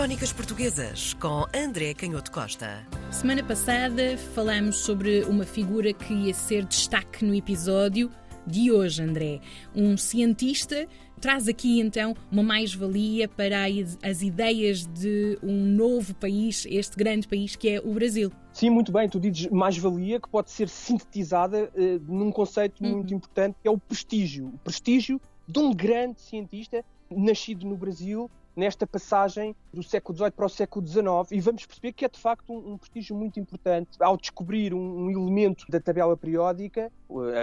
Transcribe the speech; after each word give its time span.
Crónicas 0.00 0.32
Portuguesas 0.32 1.12
com 1.12 1.44
André 1.54 1.92
Canhoto 1.92 2.32
Costa. 2.32 2.86
Semana 3.10 3.44
passada 3.44 4.16
falamos 4.34 4.78
sobre 4.78 5.24
uma 5.24 5.44
figura 5.44 5.92
que 5.92 6.14
ia 6.14 6.32
ser 6.32 6.64
destaque 6.64 7.22
no 7.22 7.34
episódio 7.34 8.10
de 8.46 8.72
hoje, 8.72 9.02
André. 9.02 9.40
Um 9.76 9.98
cientista 9.98 10.88
traz 11.20 11.48
aqui 11.48 11.80
então 11.80 12.16
uma 12.32 12.42
mais-valia 12.42 13.28
para 13.28 13.66
as 14.02 14.22
ideias 14.22 14.86
de 14.86 15.38
um 15.42 15.66
novo 15.66 16.14
país, 16.14 16.66
este 16.70 16.96
grande 16.96 17.28
país 17.28 17.54
que 17.54 17.68
é 17.68 17.78
o 17.78 17.92
Brasil. 17.92 18.32
Sim, 18.54 18.70
muito 18.70 18.90
bem. 18.90 19.06
Tu 19.06 19.20
dizes 19.20 19.50
mais-valia 19.50 20.18
que 20.18 20.30
pode 20.30 20.50
ser 20.50 20.70
sintetizada 20.70 21.70
uh, 21.74 22.00
num 22.10 22.32
conceito 22.32 22.82
uhum. 22.82 22.92
muito 22.92 23.12
importante 23.12 23.56
que 23.60 23.68
é 23.68 23.70
o 23.70 23.76
prestígio. 23.76 24.46
O 24.46 24.58
prestígio 24.64 25.20
de 25.46 25.58
um 25.58 25.74
grande 25.74 26.22
cientista 26.22 26.82
nascido 27.10 27.66
no 27.66 27.76
Brasil 27.76 28.30
nesta 28.54 28.86
passagem 28.86 29.54
do 29.72 29.82
século 29.82 30.16
XVIII 30.16 30.30
para 30.32 30.46
o 30.46 30.48
século 30.48 30.86
XIX 30.86 31.04
e 31.30 31.40
vamos 31.40 31.64
perceber 31.64 31.92
que 31.92 32.04
é 32.04 32.08
de 32.08 32.18
facto 32.18 32.52
um, 32.52 32.72
um 32.72 32.78
prestígio 32.78 33.16
muito 33.16 33.38
importante 33.38 33.90
ao 34.00 34.16
descobrir 34.16 34.74
um, 34.74 35.04
um, 35.04 35.10
elemento 35.10 35.64
da 35.68 35.80
tabela 35.80 36.16
periódica. 36.16 36.90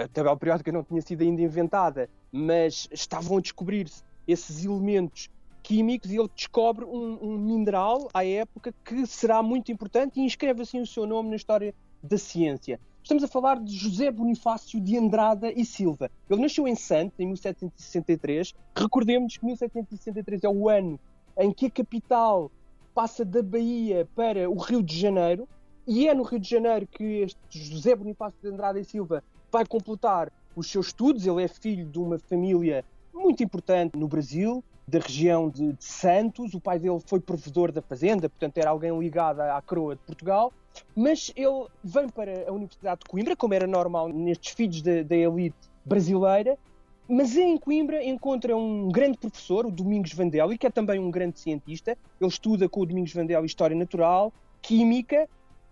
A 0.02 0.08
tabela 0.08 0.36
periódica 0.36 0.70
não 0.70 0.84
tinha 0.84 1.00
sido 1.00 1.22
ainda 1.22 1.42
inventada, 1.42 2.08
mas 2.30 2.88
estavam 2.92 3.38
a 3.38 3.40
descobrir-se 3.40 4.02
esses 4.26 4.64
elementos 4.64 5.30
químicos 5.62 6.10
e 6.10 6.16
ele 6.16 6.30
descobre 6.34 6.84
um, 6.84 7.18
um, 7.20 7.38
mineral 7.38 8.08
à 8.14 8.24
época 8.24 8.72
que 8.84 9.06
será 9.06 9.42
muito 9.42 9.72
importante 9.72 10.20
e 10.20 10.22
inscreve 10.22 10.62
assim 10.62 10.80
o 10.80 10.86
seu 10.86 11.06
nome 11.06 11.30
na 11.30 11.36
história 11.36 11.74
da 12.02 12.16
ciência. 12.16 12.80
Estamos 13.08 13.24
a 13.24 13.26
falar 13.26 13.58
de 13.58 13.74
José 13.74 14.10
Bonifácio 14.10 14.78
de 14.78 14.98
Andrada 14.98 15.50
e 15.50 15.64
Silva. 15.64 16.10
Ele 16.28 16.42
nasceu 16.42 16.68
em 16.68 16.74
Santos, 16.74 17.18
em 17.18 17.24
1763. 17.28 18.54
Recordemos 18.76 19.38
que 19.38 19.46
1763 19.46 20.44
é 20.44 20.48
o 20.50 20.68
ano 20.68 21.00
em 21.38 21.50
que 21.50 21.64
a 21.64 21.70
capital 21.70 22.52
passa 22.94 23.24
da 23.24 23.42
Bahia 23.42 24.06
para 24.14 24.50
o 24.50 24.58
Rio 24.58 24.82
de 24.82 24.94
Janeiro. 24.94 25.48
E 25.86 26.06
é 26.06 26.12
no 26.12 26.22
Rio 26.22 26.38
de 26.38 26.50
Janeiro 26.50 26.86
que 26.86 27.22
este 27.22 27.38
José 27.50 27.96
Bonifácio 27.96 28.38
de 28.42 28.48
Andrada 28.48 28.78
e 28.78 28.84
Silva 28.84 29.24
vai 29.50 29.64
completar 29.64 30.30
os 30.54 30.70
seus 30.70 30.88
estudos. 30.88 31.26
Ele 31.26 31.42
é 31.42 31.48
filho 31.48 31.86
de 31.86 31.98
uma 31.98 32.18
família 32.18 32.84
muito 33.14 33.42
importante 33.42 33.96
no 33.96 34.06
Brasil, 34.06 34.62
da 34.88 34.98
região 34.98 35.50
de, 35.50 35.72
de, 35.72 35.84
Santos. 35.84 36.54
O 36.54 36.60
pai 36.60 36.78
dele 36.78 36.98
foi 37.06 37.20
provedor 37.20 37.70
da 37.70 37.82
fazenda, 37.82 38.28
portanto 38.28 38.56
era 38.58 38.70
alguém 38.70 38.98
ligado 38.98 39.40
à, 39.40 39.60
coroa 39.60 39.94
de 39.94 40.02
Portugal. 40.02 40.52
Mas 40.96 41.32
ele 41.36 41.66
vem 41.84 42.08
para 42.08 42.48
a 42.48 42.52
Universidade 42.52 43.00
de 43.00 43.10
Coimbra, 43.10 43.36
como 43.36 43.54
era 43.54 43.66
normal 43.66 44.08
nestes 44.08 44.54
filhos 44.54 44.80
da, 44.80 45.02
da 45.02 45.16
elite 45.16 45.56
brasileira. 45.84 46.58
Mas 47.06 47.36
em 47.36 47.56
Coimbra 47.56 48.02
encontra 48.04 48.56
um 48.56 48.88
grande 48.88 49.18
professor, 49.18 49.66
o 49.66 49.70
Domingos 49.70 50.12
Vandelli, 50.12 50.58
que 50.58 50.66
é 50.66 50.70
também 50.70 50.98
um 50.98 51.10
grande 51.10 51.38
cientista. 51.38 51.96
Ele 52.20 52.28
estuda 52.28 52.68
com 52.68 52.80
o 52.80 52.86
Domingos 52.86 53.12
Vandelli 53.12 53.46
História 53.46 53.76
Natural, 53.76 54.32
Química 54.60 55.28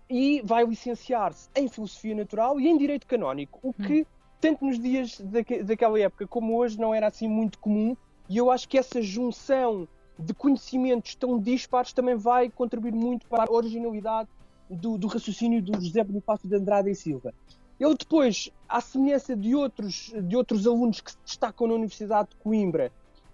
e 0.08 0.40
vai 0.44 0.64
licenciar-se 0.64 1.48
em 1.54 1.68
Filosofia 1.68 2.14
Natural 2.14 2.60
e 2.60 2.68
em 2.68 2.78
Direito 2.78 3.06
Canónico, 3.06 3.58
o 3.62 3.72
que, 3.72 4.02
hum. 4.02 4.06
tanto 4.40 4.64
nos 4.64 4.78
dias 4.78 5.20
daquela 5.64 5.98
época 5.98 6.26
como 6.26 6.56
hoje, 6.56 6.78
não 6.78 6.94
era 6.94 7.08
assim 7.08 7.28
muito 7.28 7.58
comum, 7.58 7.96
e 8.28 8.36
eu 8.36 8.50
acho 8.50 8.68
que 8.68 8.78
essa 8.78 9.00
junção 9.00 9.86
de 10.18 10.32
conhecimentos 10.34 11.14
tão 11.14 11.38
dispares 11.38 11.92
também 11.92 12.16
vai 12.16 12.48
contribuir 12.48 12.92
muito 12.92 13.26
para 13.26 13.50
a 13.50 13.52
originalidade 13.52 14.28
do, 14.68 14.96
do 14.98 15.06
raciocínio 15.06 15.62
do 15.62 15.74
José 15.80 16.02
Bonifácio 16.02 16.48
de 16.48 16.56
Andrade 16.56 16.90
e 16.90 16.94
Silva. 16.94 17.32
Ele 17.78 17.94
depois, 17.94 18.50
à 18.68 18.80
semelhança 18.80 19.36
de 19.36 19.54
outros, 19.54 20.12
de 20.22 20.34
outros 20.34 20.66
alunos 20.66 21.00
que 21.00 21.10
se 21.10 21.18
destacam 21.24 21.66
na 21.66 21.74
Universidade 21.74 22.30
de 22.30 22.36
Coimbra, 22.36 22.90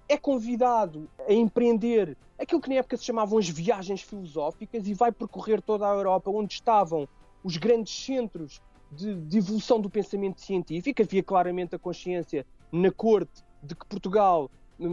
é 0.08 0.16
convidado 0.16 1.08
a 1.26 1.32
empreender 1.32 2.16
aquilo 2.38 2.60
que 2.60 2.68
na 2.68 2.76
época 2.76 2.96
se 2.96 3.04
chamavam 3.04 3.38
as 3.38 3.48
viagens 3.48 4.02
filosóficas 4.02 4.86
e 4.88 4.94
vai 4.94 5.12
percorrer 5.12 5.62
toda 5.62 5.86
a 5.86 5.94
Europa 5.94 6.30
onde 6.30 6.54
estavam 6.54 7.08
os 7.44 7.56
grandes 7.56 7.94
centros 8.04 8.60
de, 8.90 9.14
de 9.14 9.38
evolução 9.38 9.80
do 9.80 9.88
pensamento 9.88 10.40
científico. 10.40 11.00
Havia 11.00 11.22
claramente 11.22 11.76
a 11.76 11.78
consciência 11.78 12.44
na 12.70 12.90
corte 12.90 13.44
de 13.62 13.76
que 13.76 13.86
Portugal 13.86 14.50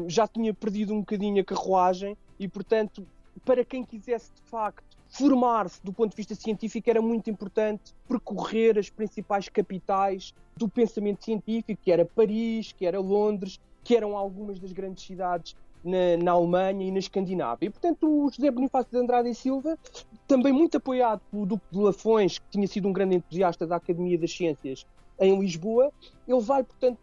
já 0.08 0.28
tinha 0.28 0.54
perdido 0.54 0.94
um 0.94 1.00
bocadinho 1.00 1.42
a 1.42 1.46
carruagem 1.46 2.18
e, 2.40 2.48
portanto, 2.48 3.06
para 3.46 3.64
quem 3.64 3.84
quisesse 3.84 4.32
de 4.34 4.42
facto 4.44 4.98
formar-se 5.10 5.84
do 5.84 5.92
ponto 5.92 6.12
de 6.12 6.18
vista 6.18 6.36
científico, 6.36 6.90
era 6.90 7.02
muito 7.02 7.30
importante 7.30 7.96
percorrer 8.08 8.78
as 8.78 8.90
principais 8.90 9.50
capitais 9.50 10.34
do 10.56 10.70
pensamento 10.70 11.24
científico, 11.24 11.82
que 11.84 11.92
era 11.92 12.06
Paris, 12.06 12.72
que 12.72 12.86
era 12.86 13.00
Londres, 13.00 13.60
que 13.84 13.96
eram 13.96 14.16
algumas 14.16 14.60
das 14.60 14.72
grandes 14.72 15.04
cidades 15.04 15.56
na, 15.84 16.18
na, 16.22 16.32
Alemanha 16.32 16.88
e 16.88 16.92
na 16.92 17.00
Escandinávia. 17.00 17.68
E, 17.68 17.70
portanto, 17.70 18.08
o 18.08 18.30
José 18.30 18.52
Bonifácio 18.52 18.92
de 18.92 18.98
Andrade 18.98 19.30
e 19.30 19.36
Silva, 19.36 19.80
também 20.28 20.54
muito 20.54 20.78
apoiado 20.78 21.22
pelo 21.32 21.46
Duque 21.46 21.66
de 21.72 21.80
Lafões, 21.80 22.38
que 22.38 22.46
tinha 22.52 22.68
sido 22.68 22.88
um 22.88 22.94
grande 22.94 23.16
entusiasta 23.16 23.66
da 23.66 23.78
Academia 23.78 24.18
das 24.18 24.32
Ciências 24.32 24.86
em 25.20 25.40
Lisboa. 25.40 25.92
Ele 26.28 26.42
vai, 26.42 26.64
portanto, 26.64 27.00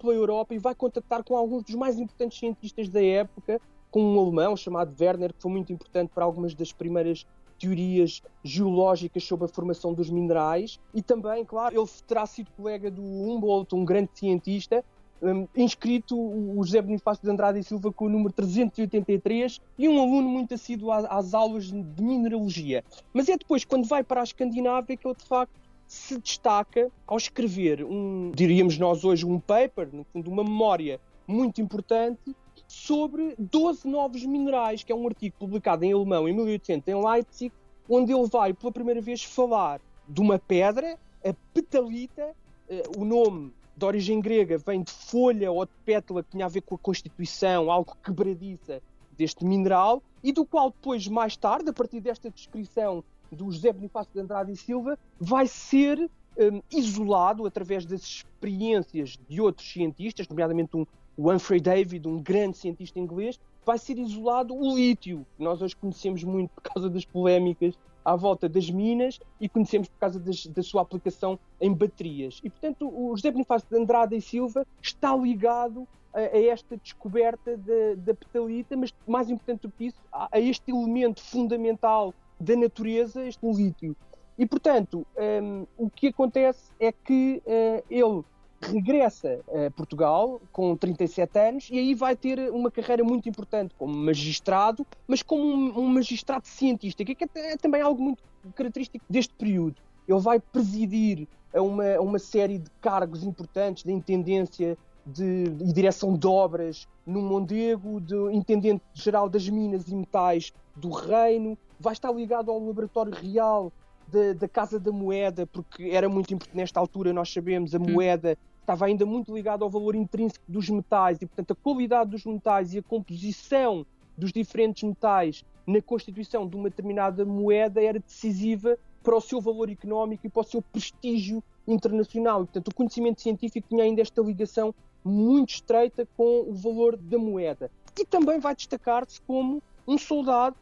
pela, 0.00 0.14
Europa 0.14 0.54
e 0.54 0.58
vai 0.58 0.74
contactar 0.74 1.22
com 1.22 1.36
alguns 1.36 1.64
dos 1.64 1.74
mais 1.74 1.98
importantes 1.98 2.38
cientistas 2.38 2.88
da 2.88 3.02
época, 3.02 3.60
com 3.90 4.02
um 4.02 4.20
alemão 4.20 4.56
chamado 4.56 4.94
Werner, 5.00 5.32
que 5.32 5.42
foi 5.42 5.50
muito 5.50 5.72
importante 5.72 6.10
para 6.14 6.24
algumas 6.24 6.54
das 6.54 6.72
primeiras 6.72 7.26
teorias 7.58 8.22
geológicas 8.44 9.24
sobre 9.24 9.46
a 9.46 9.48
formação 9.48 9.92
dos 9.92 10.08
minerais. 10.08 10.78
E 10.94 11.02
também, 11.02 11.44
claro, 11.44 11.78
ele 11.78 11.88
terá 12.06 12.24
sido 12.26 12.50
colega 12.56 12.90
do 12.90 13.02
Humboldt, 13.02 13.74
um 13.74 13.84
grande 13.84 14.10
cientista, 14.14 14.84
um, 15.20 15.48
inscrito 15.56 16.16
o 16.16 16.62
José 16.62 16.80
Bonifácio 16.80 17.24
de 17.24 17.30
Andrade 17.30 17.58
e 17.58 17.64
Silva 17.64 17.92
com 17.92 18.06
o 18.06 18.08
número 18.08 18.32
383 18.32 19.60
e 19.76 19.88
um 19.88 20.00
aluno 20.00 20.28
muito 20.28 20.54
assíduo 20.54 20.92
às, 20.92 21.04
às 21.06 21.34
aulas 21.34 21.64
de 21.72 22.02
mineralogia. 22.02 22.84
Mas 23.12 23.28
é 23.28 23.36
depois, 23.36 23.64
quando 23.64 23.86
vai 23.86 24.04
para 24.04 24.20
a 24.20 24.24
Escandinávia, 24.24 24.96
que 24.96 25.06
ele 25.06 25.16
de 25.16 25.24
facto 25.24 25.67
se 25.88 26.18
destaca 26.18 26.92
ao 27.06 27.16
escrever 27.16 27.82
um, 27.82 28.30
diríamos 28.34 28.76
nós 28.78 29.04
hoje, 29.04 29.24
um 29.24 29.40
paper, 29.40 29.88
no 29.90 30.04
fundo, 30.04 30.30
uma 30.30 30.44
memória 30.44 31.00
muito 31.26 31.62
importante 31.62 32.36
sobre 32.66 33.34
12 33.38 33.88
novos 33.88 34.22
minerais, 34.24 34.84
que 34.84 34.92
é 34.92 34.94
um 34.94 35.06
artigo 35.06 35.34
publicado 35.38 35.84
em 35.84 35.92
alemão 35.92 36.28
em 36.28 36.34
1800 36.34 36.86
em 36.86 36.94
Leipzig, 36.94 37.52
onde 37.88 38.12
ele 38.12 38.26
vai 38.26 38.52
pela 38.52 38.70
primeira 38.70 39.00
vez 39.00 39.24
falar 39.24 39.80
de 40.06 40.20
uma 40.20 40.38
pedra, 40.38 40.98
a 41.24 41.34
petalita, 41.54 42.34
eh, 42.68 42.82
o 42.96 43.04
nome 43.04 43.52
de 43.74 43.84
origem 43.84 44.20
grega 44.20 44.58
vem 44.58 44.82
de 44.82 44.92
folha 44.92 45.50
ou 45.50 45.64
de 45.64 45.72
pétala 45.86 46.22
que 46.22 46.30
tinha 46.30 46.44
a 46.44 46.48
ver 46.48 46.60
com 46.60 46.74
a 46.74 46.78
constituição, 46.78 47.70
algo 47.70 47.96
quebradiça 48.04 48.82
deste 49.16 49.44
mineral, 49.44 50.02
e 50.22 50.32
do 50.32 50.44
qual 50.44 50.70
depois, 50.70 51.06
mais 51.08 51.36
tarde, 51.36 51.70
a 51.70 51.72
partir 51.72 52.00
desta 52.00 52.30
descrição 52.30 53.02
do 53.34 53.50
José 53.50 53.72
Bonifácio 53.72 54.12
de 54.12 54.20
Andrade 54.20 54.52
e 54.52 54.56
Silva 54.56 54.98
vai 55.18 55.46
ser 55.46 55.98
um, 56.38 56.62
isolado 56.70 57.46
através 57.46 57.84
das 57.84 58.02
experiências 58.02 59.18
de 59.28 59.40
outros 59.40 59.70
cientistas, 59.70 60.28
nomeadamente 60.28 60.76
um, 60.76 60.86
Humphrey 61.18 61.60
David, 61.60 62.06
um 62.06 62.22
grande 62.22 62.56
cientista 62.56 62.98
inglês, 62.98 63.40
vai 63.66 63.76
ser 63.76 63.98
isolado 63.98 64.54
o 64.54 64.76
lítio, 64.76 65.26
que 65.36 65.42
nós 65.42 65.60
hoje 65.60 65.76
conhecemos 65.76 66.22
muito 66.22 66.50
por 66.50 66.62
causa 66.62 66.88
das 66.88 67.04
polémicas 67.04 67.76
à 68.04 68.16
volta 68.16 68.48
das 68.48 68.70
minas 68.70 69.20
e 69.40 69.48
conhecemos 69.48 69.88
por 69.88 69.98
causa 69.98 70.18
das, 70.18 70.46
da 70.46 70.62
sua 70.62 70.80
aplicação 70.80 71.38
em 71.60 71.72
baterias. 71.74 72.40
E, 72.42 72.48
portanto, 72.48 72.88
o 72.88 73.14
José 73.14 73.30
Bonifácio 73.30 73.68
de 73.68 73.76
Andrade 73.76 74.16
e 74.16 74.20
Silva 74.22 74.66
está 74.80 75.14
ligado 75.14 75.86
a, 76.14 76.20
a 76.20 76.42
esta 76.46 76.76
descoberta 76.76 77.56
da, 77.56 77.94
da 77.96 78.14
petalita, 78.14 78.76
mas 78.76 78.94
mais 79.06 79.28
importante 79.28 79.62
do 79.62 79.70
que 79.70 79.86
isso, 79.86 79.98
a, 80.10 80.28
a 80.32 80.40
este 80.40 80.70
elemento 80.70 81.20
fundamental 81.20 82.14
da 82.40 82.56
natureza 82.56 83.26
este 83.26 83.46
lítio. 83.46 83.96
E, 84.38 84.46
portanto, 84.46 85.06
um, 85.42 85.66
o 85.76 85.90
que 85.90 86.08
acontece 86.08 86.72
é 86.78 86.92
que 86.92 87.42
uh, 87.44 87.84
ele 87.90 88.24
regressa 88.60 89.40
a 89.48 89.70
Portugal 89.70 90.40
com 90.52 90.76
37 90.76 91.38
anos 91.38 91.68
e 91.70 91.78
aí 91.78 91.94
vai 91.94 92.16
ter 92.16 92.50
uma 92.50 92.70
carreira 92.70 93.04
muito 93.04 93.28
importante 93.28 93.74
como 93.78 93.96
magistrado, 93.96 94.86
mas 95.06 95.22
como 95.22 95.42
um, 95.44 95.78
um 95.78 95.86
magistrado 95.86 96.46
cientista, 96.46 97.04
que 97.04 97.12
é, 97.12 97.52
é 97.52 97.56
também 97.56 97.80
algo 97.80 98.02
muito 98.02 98.22
característico 98.54 99.04
deste 99.08 99.34
período. 99.34 99.76
Ele 100.06 100.20
vai 100.20 100.40
presidir 100.40 101.28
a 101.54 101.62
uma, 101.62 101.94
a 101.94 102.00
uma 102.00 102.18
série 102.18 102.58
de 102.58 102.70
cargos 102.80 103.22
importantes 103.22 103.84
de 103.84 103.92
intendência 103.92 104.76
de, 105.06 105.44
e 105.60 105.72
direção 105.72 106.16
de 106.16 106.26
obras 106.26 106.86
no 107.06 107.22
Mondego, 107.22 108.00
de 108.00 108.14
intendente 108.32 108.82
geral 108.92 109.28
das 109.28 109.48
minas 109.48 109.88
e 109.88 109.94
metais 109.94 110.52
do 110.76 110.90
reino, 110.90 111.56
vai 111.78 111.92
estar 111.92 112.12
ligado 112.12 112.50
ao 112.50 112.58
laboratório 112.58 113.12
real 113.12 113.72
da, 114.06 114.32
da 114.32 114.48
Casa 114.48 114.78
da 114.78 114.90
Moeda, 114.90 115.46
porque 115.46 115.90
era 115.90 116.08
muito 116.08 116.32
importante 116.34 116.56
nesta 116.56 116.80
altura, 116.80 117.12
nós 117.12 117.32
sabemos, 117.32 117.74
a 117.74 117.78
hum. 117.78 117.90
moeda 117.90 118.36
estava 118.60 118.86
ainda 118.86 119.06
muito 119.06 119.34
ligada 119.34 119.64
ao 119.64 119.70
valor 119.70 119.94
intrínseco 119.94 120.44
dos 120.46 120.68
metais 120.68 121.20
e, 121.22 121.26
portanto, 121.26 121.52
a 121.52 121.56
qualidade 121.56 122.10
dos 122.10 122.24
metais 122.26 122.74
e 122.74 122.78
a 122.78 122.82
composição 122.82 123.86
dos 124.16 124.32
diferentes 124.32 124.82
metais 124.82 125.44
na 125.66 125.80
constituição 125.80 126.46
de 126.46 126.56
uma 126.56 126.68
determinada 126.68 127.24
moeda 127.24 127.82
era 127.82 127.98
decisiva 127.98 128.78
para 129.02 129.16
o 129.16 129.20
seu 129.20 129.40
valor 129.40 129.70
económico 129.70 130.26
e 130.26 130.30
para 130.30 130.40
o 130.40 130.44
seu 130.44 130.60
prestígio 130.60 131.42
internacional. 131.66 132.42
E, 132.42 132.44
portanto, 132.46 132.68
o 132.68 132.74
conhecimento 132.74 133.20
científico 133.20 133.68
tinha 133.68 133.84
ainda 133.84 134.02
esta 134.02 134.20
ligação 134.20 134.74
muito 135.04 135.50
estreita 135.50 136.06
com 136.16 136.40
o 136.48 136.54
valor 136.54 136.96
da 136.96 137.18
moeda. 137.18 137.70
E 137.98 138.04
também 138.04 138.38
vai 138.38 138.54
destacar-se 138.54 139.20
como 139.22 139.62
um 139.86 139.96
soldado 139.96 140.56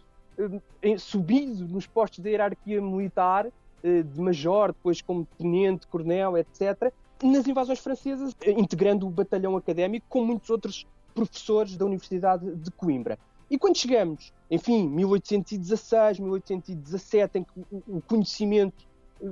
subido 0.98 1.66
nos 1.68 1.86
postos 1.86 2.20
da 2.20 2.30
hierarquia 2.30 2.80
militar, 2.80 3.46
eh, 3.82 4.02
de 4.02 4.20
major, 4.20 4.68
depois 4.68 5.00
como 5.00 5.26
tenente, 5.38 5.86
coronel, 5.86 6.36
etc., 6.36 6.92
nas 7.22 7.46
invasões 7.46 7.78
francesas, 7.78 8.34
integrando 8.46 9.06
o 9.06 9.10
batalhão 9.10 9.56
académico 9.56 10.06
com 10.08 10.24
muitos 10.24 10.50
outros 10.50 10.86
professores 11.14 11.76
da 11.76 11.86
Universidade 11.86 12.54
de 12.54 12.70
Coimbra. 12.70 13.18
E 13.50 13.56
quando 13.56 13.76
chegamos, 13.76 14.32
enfim, 14.50 14.88
1816, 14.88 16.18
1817, 16.18 17.38
em 17.38 17.44
que 17.44 17.66
o 17.88 18.02
conhecimento 18.02 18.84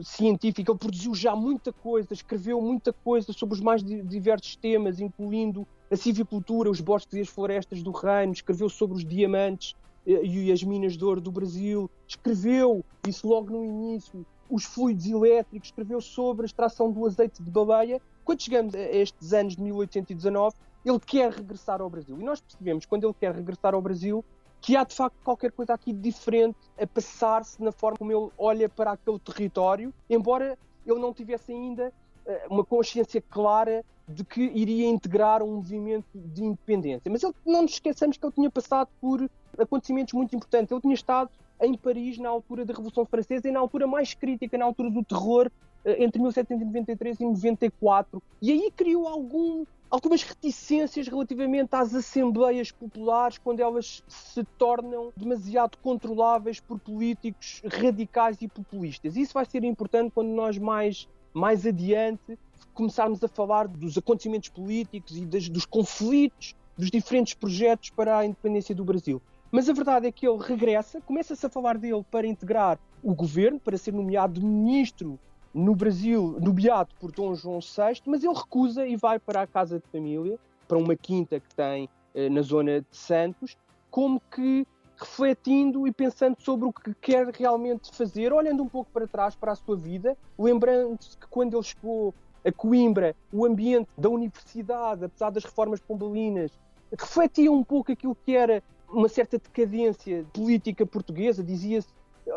científico, 0.02 0.70
ele 0.70 0.78
produziu 0.78 1.14
já 1.14 1.36
muita 1.36 1.72
coisa, 1.72 2.12
escreveu 2.12 2.60
muita 2.60 2.92
coisa 2.92 3.32
sobre 3.32 3.54
os 3.54 3.60
mais 3.60 3.82
diversos 3.82 4.56
temas, 4.56 5.00
incluindo 5.00 5.66
a 5.90 5.96
civicultura, 5.96 6.70
os 6.70 6.80
bosques 6.80 7.18
e 7.18 7.20
as 7.20 7.28
florestas 7.28 7.82
do 7.82 7.90
reino, 7.90 8.32
escreveu 8.32 8.68
sobre 8.68 8.96
os 8.96 9.04
diamantes 9.04 9.74
eh, 9.74 9.83
e 10.06 10.52
as 10.52 10.62
minas 10.62 10.96
de 10.96 11.04
ouro 11.04 11.20
do 11.20 11.32
Brasil, 11.32 11.90
escreveu, 12.06 12.84
isso 13.06 13.26
logo 13.26 13.50
no 13.50 13.64
início, 13.64 14.24
os 14.50 14.64
fluidos 14.64 15.06
elétricos, 15.06 15.68
escreveu 15.68 16.00
sobre 16.00 16.44
a 16.44 16.46
extração 16.46 16.90
do 16.90 17.06
azeite 17.06 17.42
de 17.42 17.50
baleia. 17.50 18.00
Quando 18.24 18.42
chegamos 18.42 18.74
a 18.74 18.78
estes 18.78 19.32
anos 19.32 19.56
de 19.56 19.62
1819, 19.62 20.54
ele 20.84 21.00
quer 21.00 21.32
regressar 21.32 21.80
ao 21.80 21.88
Brasil. 21.88 22.20
E 22.20 22.22
nós 22.24 22.40
percebemos, 22.40 22.84
quando 22.84 23.04
ele 23.04 23.14
quer 23.18 23.34
regressar 23.34 23.74
ao 23.74 23.80
Brasil, 23.80 24.24
que 24.60 24.76
há 24.76 24.84
de 24.84 24.94
facto 24.94 25.16
qualquer 25.22 25.52
coisa 25.52 25.74
aqui 25.74 25.92
diferente 25.92 26.58
a 26.78 26.86
passar-se 26.86 27.62
na 27.62 27.72
forma 27.72 27.98
como 27.98 28.12
ele 28.12 28.30
olha 28.38 28.68
para 28.68 28.92
aquele 28.92 29.18
território, 29.18 29.92
embora 30.08 30.58
ele 30.86 30.98
não 30.98 31.12
tivesse 31.12 31.52
ainda 31.52 31.92
uh, 32.26 32.52
uma 32.54 32.64
consciência 32.64 33.22
clara 33.22 33.84
de 34.08 34.24
que 34.24 34.40
iria 34.40 34.86
integrar 34.88 35.42
um 35.42 35.56
movimento 35.56 36.06
de 36.14 36.44
independência. 36.44 37.10
Mas 37.10 37.22
ele, 37.22 37.34
não 37.44 37.62
nos 37.62 37.72
esqueçamos 37.72 38.16
que 38.16 38.24
ele 38.24 38.32
tinha 38.32 38.50
passado 38.50 38.88
por 39.00 39.28
acontecimentos 39.58 40.12
muito 40.14 40.34
importantes. 40.34 40.70
Ele 40.70 40.80
tinha 40.80 40.94
estado 40.94 41.30
em 41.60 41.76
Paris 41.76 42.18
na 42.18 42.28
altura 42.28 42.64
da 42.64 42.72
Revolução 42.72 43.04
Francesa 43.06 43.48
e 43.48 43.52
na 43.52 43.60
altura 43.60 43.86
mais 43.86 44.14
crítica, 44.14 44.58
na 44.58 44.64
altura 44.64 44.90
do 44.90 45.04
terror, 45.04 45.50
uh, 45.84 45.90
entre 45.98 46.20
1793 46.20 47.20
e 47.20 47.24
94. 47.24 48.22
E 48.42 48.52
aí 48.52 48.70
criou 48.70 49.08
algum 49.08 49.64
algumas 49.90 50.24
reticências 50.24 51.06
relativamente 51.06 51.68
às 51.72 51.94
assembleias 51.94 52.72
populares 52.72 53.38
quando 53.38 53.60
elas 53.60 54.02
se 54.08 54.42
tornam 54.58 55.12
demasiado 55.16 55.78
controláveis 55.78 56.58
por 56.58 56.80
políticos 56.80 57.62
radicais 57.64 58.42
e 58.42 58.48
populistas. 58.48 59.16
Isso 59.16 59.32
vai 59.32 59.44
ser 59.44 59.62
importante 59.62 60.10
quando 60.12 60.30
nós 60.30 60.58
mais, 60.58 61.08
mais 61.32 61.64
adiante 61.64 62.36
começarmos 62.72 63.22
a 63.22 63.28
falar 63.28 63.68
dos 63.68 63.96
acontecimentos 63.96 64.48
políticos 64.48 65.16
e 65.16 65.24
das, 65.24 65.48
dos 65.48 65.64
conflitos 65.64 66.56
dos 66.76 66.90
diferentes 66.90 67.34
projetos 67.34 67.90
para 67.90 68.18
a 68.18 68.26
independência 68.26 68.74
do 68.74 68.84
Brasil. 68.84 69.22
Mas 69.54 69.70
a 69.70 69.72
verdade 69.72 70.08
é 70.08 70.10
que 70.10 70.26
ele 70.26 70.42
regressa, 70.42 71.00
começa-se 71.00 71.46
a 71.46 71.48
falar 71.48 71.78
dele 71.78 72.04
para 72.10 72.26
integrar 72.26 72.76
o 73.00 73.14
governo, 73.14 73.60
para 73.60 73.78
ser 73.78 73.92
nomeado 73.92 74.42
ministro 74.42 75.16
no 75.54 75.76
Brasil, 75.76 76.36
nomeado 76.40 76.92
por 76.98 77.12
Dom 77.12 77.36
João 77.36 77.60
VI, 77.60 78.02
mas 78.04 78.24
ele 78.24 78.34
recusa 78.34 78.84
e 78.84 78.96
vai 78.96 79.20
para 79.20 79.42
a 79.42 79.46
casa 79.46 79.78
de 79.78 79.86
família, 79.92 80.40
para 80.66 80.76
uma 80.76 80.96
quinta 80.96 81.38
que 81.38 81.54
tem 81.54 81.88
eh, 82.16 82.28
na 82.28 82.42
zona 82.42 82.80
de 82.80 82.96
Santos, 82.96 83.56
como 83.92 84.20
que 84.28 84.66
refletindo 84.96 85.86
e 85.86 85.92
pensando 85.92 86.36
sobre 86.40 86.66
o 86.66 86.72
que 86.72 86.92
quer 86.92 87.28
realmente 87.28 87.96
fazer, 87.96 88.32
olhando 88.32 88.60
um 88.60 88.68
pouco 88.68 88.90
para 88.90 89.06
trás 89.06 89.36
para 89.36 89.52
a 89.52 89.54
sua 89.54 89.76
vida, 89.76 90.18
lembrando-se 90.36 91.16
que 91.16 91.28
quando 91.28 91.56
ele 91.56 91.62
chegou 91.62 92.12
a 92.44 92.50
Coimbra, 92.50 93.14
o 93.32 93.46
ambiente 93.46 93.88
da 93.96 94.08
universidade, 94.08 95.04
apesar 95.04 95.30
das 95.30 95.44
reformas 95.44 95.78
pombalinas, 95.78 96.50
refletia 96.98 97.52
um 97.52 97.62
pouco 97.62 97.92
aquilo 97.92 98.16
que 98.16 98.36
era 98.36 98.60
uma 98.94 99.08
certa 99.08 99.38
decadência 99.38 100.24
política 100.32 100.86
portuguesa, 100.86 101.42
dizia-se 101.42 101.88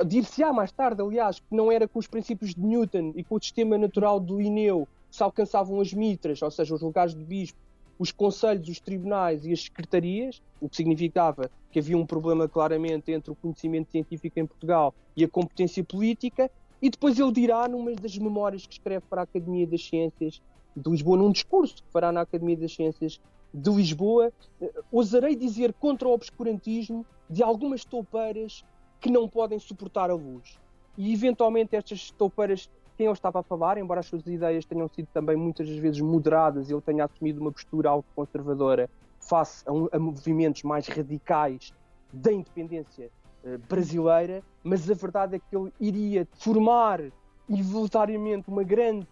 dir-se-á 0.05 0.51
mais 0.51 0.71
tarde, 0.71 1.01
aliás, 1.01 1.39
que 1.39 1.55
não 1.55 1.71
era 1.71 1.87
com 1.87 1.99
os 1.99 2.07
princípios 2.07 2.53
de 2.53 2.61
Newton 2.61 3.13
e 3.15 3.23
com 3.23 3.35
o 3.35 3.41
sistema 3.41 3.77
natural 3.77 4.19
Linneu 4.19 4.87
que 5.09 5.15
se 5.15 5.23
alcançavam 5.23 5.79
as 5.79 5.93
mitras, 5.93 6.41
ou 6.41 6.51
seja, 6.51 6.75
os 6.75 6.81
lugares 6.81 7.15
de 7.15 7.23
bispo, 7.23 7.57
os 7.97 8.11
conselhos, 8.11 8.67
os 8.67 8.79
tribunais 8.79 9.45
e 9.45 9.53
as 9.53 9.63
secretarias, 9.63 10.41
o 10.59 10.67
que 10.67 10.75
significava 10.75 11.49
que 11.71 11.79
havia 11.79 11.97
um 11.97 12.05
problema 12.05 12.47
claramente 12.47 13.11
entre 13.11 13.31
o 13.31 13.35
conhecimento 13.35 13.89
científico 13.91 14.39
em 14.39 14.45
Portugal 14.45 14.93
e 15.15 15.23
a 15.23 15.27
competência 15.27 15.83
política, 15.83 16.51
e 16.81 16.89
depois 16.89 17.17
ele 17.17 17.31
dirá, 17.31 17.67
numa 17.67 17.93
das 17.95 18.17
memórias 18.17 18.67
que 18.67 18.73
escreve 18.73 19.05
para 19.09 19.21
a 19.21 19.23
Academia 19.23 19.65
das 19.65 19.83
Ciências 19.83 20.41
de 20.77 20.89
Lisboa, 20.89 21.17
num 21.17 21.31
discurso 21.31 21.75
que 21.75 21.91
fará 21.91 22.11
na 22.11 22.21
Academia 22.21 22.55
das 22.55 22.73
Ciências 22.73 23.19
de 23.53 23.69
Lisboa, 23.71 24.31
eh, 24.61 24.71
ousarei 24.91 25.35
dizer 25.35 25.73
contra 25.73 26.07
o 26.07 26.13
obscurantismo 26.13 27.05
de 27.29 27.41
algumas 27.41 27.83
toupeiras 27.83 28.63
que 28.99 29.09
não 29.09 29.27
podem 29.27 29.59
suportar 29.59 30.09
a 30.09 30.13
luz. 30.13 30.59
E 30.97 31.13
eventualmente 31.13 31.75
estas 31.75 32.11
toupeiras 32.11 32.69
quem 32.97 33.05
ele 33.05 33.13
estava 33.13 33.41
a 33.41 33.43
falar, 33.43 33.77
embora 33.77 33.99
as 33.99 34.07
suas 34.07 34.25
ideias 34.25 34.65
tenham 34.65 34.87
sido 34.89 35.07
também 35.13 35.35
muitas 35.35 35.69
vezes 35.69 36.01
moderadas, 36.01 36.69
ele 36.69 36.81
tenha 36.81 37.05
assumido 37.05 37.39
uma 37.39 37.51
postura 37.51 37.91
algo 37.91 38.03
conservadora 38.15 38.89
face 39.19 39.63
a, 39.67 39.95
a, 39.95 39.99
movimentos 39.99 40.63
mais 40.63 40.87
radicais 40.87 41.71
da 42.11 42.31
independência 42.31 43.11
uh, 43.43 43.59
brasileira, 43.69 44.43
mas 44.63 44.89
a 44.89 44.95
verdade 44.95 45.35
é 45.35 45.39
que 45.39 45.55
ele 45.55 45.71
iria 45.79 46.27
formar 46.33 47.01
involuntariamente 47.47 48.49
uma 48.49 48.63
grande 48.63 49.07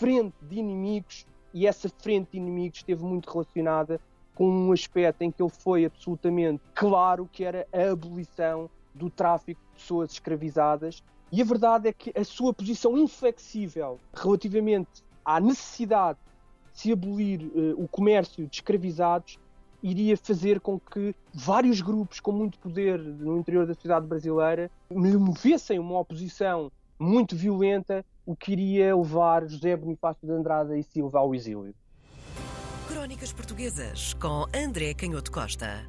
frente 0.00 0.34
de 0.40 0.58
inimigos 0.58 1.26
e 1.52 1.66
essa 1.66 1.88
frente 1.88 2.30
de 2.32 2.38
inimigos 2.38 2.78
esteve 2.78 3.04
muito 3.04 3.30
relacionada 3.30 4.00
com 4.34 4.48
um 4.48 4.72
aspecto 4.72 5.20
em 5.20 5.30
que 5.30 5.42
ele 5.42 5.50
foi 5.50 5.84
absolutamente 5.84 6.62
claro 6.74 7.28
que 7.30 7.44
era 7.44 7.68
a 7.70 7.92
abolição 7.92 8.70
do 8.94 9.10
tráfico 9.10 9.60
de 9.60 9.80
pessoas 9.80 10.12
escravizadas. 10.12 11.02
E 11.30 11.42
a 11.42 11.44
verdade 11.44 11.88
é 11.88 11.92
que 11.92 12.18
a 12.18 12.24
sua 12.24 12.54
posição 12.54 12.96
inflexível 12.96 14.00
relativamente 14.14 15.04
à 15.22 15.38
necessidade 15.38 16.18
de 16.72 16.80
se 16.80 16.92
abolir 16.92 17.42
uh, 17.42 17.74
o 17.76 17.86
comércio 17.86 18.46
de 18.46 18.56
escravizados 18.56 19.38
iria 19.82 20.16
fazer 20.16 20.60
com 20.60 20.80
que 20.80 21.14
vários 21.32 21.82
grupos 21.82 22.20
com 22.20 22.32
muito 22.32 22.58
poder 22.58 22.98
no 22.98 23.38
interior 23.38 23.66
da 23.66 23.74
sociedade 23.74 24.06
brasileira 24.06 24.70
movessem 24.90 25.78
uma 25.78 25.98
oposição 25.98 26.72
muito 26.98 27.34
violenta, 27.34 28.04
o 28.30 28.36
que 28.36 28.52
iria 28.52 28.94
levar 28.94 29.44
José 29.48 29.76
Bonifácio 29.76 30.24
de 30.24 30.32
Andrade 30.32 30.78
e 30.78 30.84
Silva 30.84 31.18
ao 31.18 31.34
exílio. 31.34 31.74
Crónicas 32.86 33.32
Portuguesas 33.32 34.14
com 34.14 34.46
André 34.54 34.94
Canhoto 34.94 35.32
Costa. 35.32 35.84